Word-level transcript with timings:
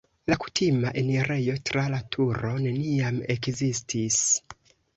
La 0.31 0.35
kutima 0.45 0.93
enirejo 1.01 1.57
tra 1.69 1.83
la 1.97 2.01
turo 2.17 2.55
neniam 2.65 3.23
ekzistis. 3.37 4.21